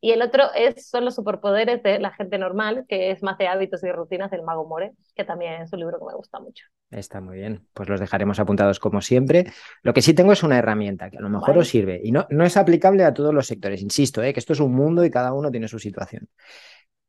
Y 0.00 0.12
el 0.12 0.22
otro 0.22 0.44
es 0.54 0.88
Son 0.88 1.04
los 1.04 1.16
superpoderes 1.16 1.82
de 1.82 1.98
la 1.98 2.12
gente 2.12 2.38
normal, 2.38 2.84
que 2.88 3.10
es 3.10 3.22
más 3.22 3.36
de 3.36 3.48
hábitos 3.48 3.82
y 3.82 3.90
rutinas 3.90 4.30
del 4.30 4.42
Mago 4.42 4.66
More, 4.66 4.92
que 5.16 5.24
también 5.24 5.62
es 5.62 5.72
un 5.72 5.80
libro 5.80 5.98
que 5.98 6.04
me 6.06 6.14
gusta 6.14 6.38
mucho. 6.38 6.64
Está 6.90 7.20
muy 7.20 7.38
bien, 7.38 7.66
pues 7.74 7.88
los 7.88 7.98
dejaremos 7.98 8.38
apuntados 8.38 8.78
como 8.78 9.00
siempre. 9.00 9.52
Lo 9.82 9.92
que 9.92 10.02
sí 10.02 10.14
tengo 10.14 10.32
es 10.32 10.42
una 10.42 10.58
herramienta 10.58 11.10
que 11.10 11.18
a 11.18 11.20
lo 11.20 11.28
mejor 11.28 11.58
os 11.58 11.68
sirve 11.68 12.00
y 12.02 12.12
no, 12.12 12.26
no 12.30 12.44
es 12.44 12.56
aplicable 12.56 13.04
a 13.04 13.12
todos 13.12 13.34
los 13.34 13.46
sectores, 13.46 13.82
insisto, 13.82 14.22
¿eh? 14.22 14.32
que 14.32 14.40
esto 14.40 14.52
es 14.52 14.60
un 14.60 14.72
mundo 14.72 15.04
y 15.04 15.10
cada 15.10 15.32
uno 15.32 15.50
tiene 15.50 15.68
su 15.68 15.78
situación 15.78 16.28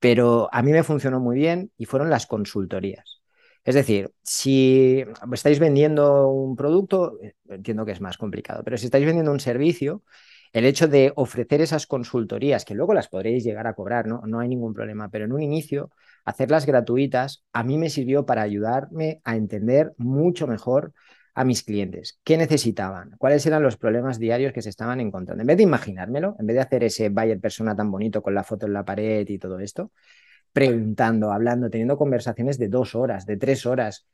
pero 0.01 0.50
a 0.51 0.63
mí 0.63 0.72
me 0.72 0.84
funcionó 0.84 1.20
muy 1.20 1.36
bien 1.38 1.72
y 1.77 1.86
fueron 1.86 2.10
las 2.10 2.25
consultorías. 2.25 3.22
Es 3.63 3.75
decir, 3.75 4.12
si 4.24 5.05
estáis 5.31 5.60
vendiendo 5.60 6.27
un 6.29 6.55
producto, 6.55 7.20
entiendo 7.48 7.86
que 7.86 7.91
es 7.91 8.01
más 8.01 8.17
complicado, 8.17 8.63
pero 8.63 8.77
si 8.77 8.86
estáis 8.86 9.05
vendiendo 9.05 9.31
un 9.31 9.39
servicio, 9.39 10.03
el 10.53 10.65
hecho 10.65 10.88
de 10.88 11.13
ofrecer 11.15 11.62
esas 11.62 11.88
consultorías, 11.88 12.65
que 12.65 12.75
luego 12.75 12.93
las 12.93 13.08
podréis 13.08 13.43
llegar 13.43 13.67
a 13.67 13.74
cobrar, 13.74 14.08
¿no? 14.08 14.22
no 14.25 14.39
hay 14.39 14.50
ningún 14.50 14.74
problema, 14.74 15.10
pero 15.10 15.25
en 15.25 15.31
un 15.31 15.41
inicio, 15.41 15.91
hacerlas 16.25 16.65
gratuitas, 16.65 17.46
a 17.53 17.63
mí 17.63 17.77
me 17.77 17.89
sirvió 17.89 18.25
para 18.25 18.41
ayudarme 18.41 19.22
a 19.24 19.36
entender 19.36 19.93
mucho 19.98 20.48
mejor 20.48 20.93
a 21.34 21.46
mis 21.46 21.63
clientes. 21.63 22.20
¿Qué 22.24 22.38
necesitaban? 22.38 23.15
¿Cuáles 23.17 23.46
eran 23.46 23.63
los 23.63 23.77
problemas 23.77 24.20
diarios 24.20 24.51
que 24.53 24.62
se 24.62 24.70
estaban 24.70 25.00
encontrando? 25.00 25.41
En 25.41 25.48
vez 25.48 25.58
de 25.58 25.63
imaginármelo, 25.63 26.36
en 26.39 26.46
vez 26.46 26.55
de 26.55 26.62
hacer 26.62 26.84
ese 26.84 27.10
buyer 27.10 27.39
persona 27.39 27.75
tan 27.75 27.89
bonito 27.89 28.22
con 28.22 28.36
la 28.36 28.43
foto 28.43 28.65
en 28.65 28.74
la 28.74 28.84
pared 28.84 29.27
y 29.27 29.39
todo 29.39 29.60
esto, 29.60 29.91
preguntando, 30.53 31.31
hablando, 31.31 31.70
teniendo 31.70 31.98
conversaciones 31.98 32.58
de 32.60 32.67
dos 32.67 32.96
horas, 32.96 33.25
de 33.25 33.38
tres 33.38 33.65
horas, 33.65 34.08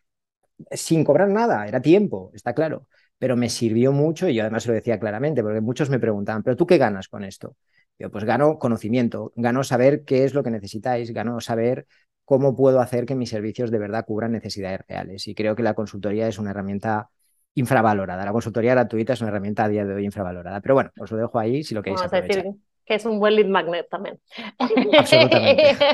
sin 0.71 1.03
cobrar 1.03 1.29
nada, 1.29 1.67
era 1.67 1.81
tiempo, 1.81 2.31
está 2.33 2.53
claro, 2.53 2.87
pero 3.17 3.35
me 3.35 3.49
sirvió 3.49 3.91
mucho 3.91 4.27
y 4.29 4.35
yo 4.35 4.43
además 4.43 4.67
lo 4.67 4.73
decía 4.73 4.99
claramente, 4.99 5.41
porque 5.43 5.61
muchos 5.61 5.89
me 5.89 5.99
preguntaban, 5.99 6.43
¿pero 6.43 6.55
tú 6.55 6.65
qué 6.67 6.77
ganas 6.77 7.07
con 7.07 7.23
esto? 7.23 7.55
Yo 7.99 8.11
pues 8.11 8.23
gano 8.25 8.59
conocimiento, 8.59 9.33
gano 9.35 9.63
saber 9.63 10.03
qué 10.05 10.23
es 10.23 10.33
lo 10.33 10.43
que 10.43 10.51
necesitáis, 10.51 11.11
gano 11.11 11.39
saber 11.41 11.87
cómo 12.25 12.55
puedo 12.55 12.79
hacer 12.81 13.05
que 13.05 13.15
mis 13.15 13.29
servicios 13.29 13.71
de 13.71 13.79
verdad 13.79 14.05
cubran 14.05 14.33
necesidades 14.33 14.81
reales. 14.87 15.27
Y 15.27 15.33
creo 15.33 15.55
que 15.55 15.63
la 15.63 15.73
consultoría 15.73 16.27
es 16.27 16.37
una 16.37 16.51
herramienta 16.51 17.09
infravalorada. 17.55 18.23
La 18.25 18.31
consultoría 18.31 18.71
gratuita 18.71 19.13
es 19.13 19.21
una 19.21 19.29
herramienta 19.29 19.63
a 19.63 19.69
día 19.69 19.85
de 19.85 19.93
hoy 19.95 20.05
infravalorada. 20.05 20.61
Pero 20.61 20.75
bueno, 20.75 20.91
os 20.99 21.09
lo 21.09 21.17
dejo 21.17 21.39
ahí 21.39 21.63
si 21.63 21.73
lo 21.73 21.81
queréis 21.81 22.01
Vamos 22.01 22.13
aprovechar. 22.17 22.43
decir 22.43 22.66
que 22.87 22.95
es 22.95 23.05
un 23.05 23.19
buen 23.19 23.35
lead 23.35 23.47
magnet 23.47 23.87
también. 23.89 24.19
Absolutamente. 24.57 25.77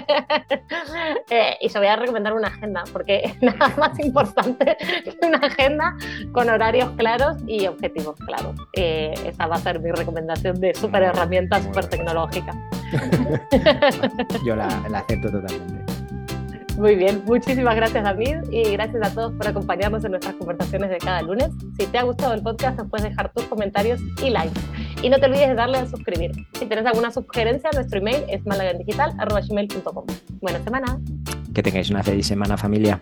Eh, 1.29 1.57
y 1.61 1.67
os 1.67 1.73
voy 1.73 1.87
a 1.87 1.95
recomendar 1.95 2.33
una 2.33 2.47
agenda, 2.49 2.83
porque 2.91 3.35
nada 3.41 3.73
más 3.77 3.97
importante 3.99 4.77
que 4.77 5.25
una 5.25 5.39
agenda 5.39 5.95
con 6.31 6.49
horarios 6.49 6.91
claros 6.97 7.37
y 7.47 7.65
objetivos 7.67 8.15
claros. 8.25 8.55
Eh, 8.73 9.13
esa 9.25 9.47
va 9.47 9.55
a 9.55 9.59
ser 9.59 9.79
mi 9.79 9.91
recomendación 9.91 10.59
de 10.59 10.73
super 10.75 11.03
herramienta, 11.03 11.61
super 11.61 11.87
tecnológica. 11.87 12.53
Yo 14.45 14.55
la 14.55 14.67
acepto 14.93 15.31
totalmente. 15.31 15.93
Muy 16.77 16.95
bien, 16.95 17.21
muchísimas 17.25 17.75
gracias 17.75 18.03
David 18.03 18.37
y 18.51 18.63
gracias 18.71 19.03
a 19.03 19.13
todos 19.13 19.31
por 19.33 19.47
acompañarnos 19.47 20.03
en 20.05 20.11
nuestras 20.11 20.35
conversaciones 20.35 20.89
de 20.89 20.97
cada 20.97 21.21
lunes. 21.21 21.49
Si 21.77 21.85
te 21.85 21.97
ha 21.99 22.03
gustado 22.03 22.33
el 22.33 22.41
podcast 22.41 22.77
nos 22.77 22.89
puedes 22.89 23.09
dejar 23.09 23.31
tus 23.31 23.43
comentarios 23.45 24.01
y 24.23 24.31
likes. 24.31 24.59
Y 25.03 25.09
no 25.09 25.19
te 25.19 25.25
olvides 25.25 25.49
de 25.49 25.55
darle 25.55 25.79
a 25.79 25.85
suscribir. 25.85 26.31
Si 26.53 26.65
tienes 26.65 26.85
alguna 26.85 27.11
sugerencia, 27.11 27.69
nuestro 27.73 27.99
email 27.99 28.23
es 28.29 28.45
malagandigital.com. 28.45 30.05
Buena 30.39 30.63
semana. 30.63 30.97
Que 31.53 31.61
tengáis 31.61 31.89
una 31.89 32.03
feliz 32.03 32.25
semana 32.25 32.55
familia. 32.55 33.01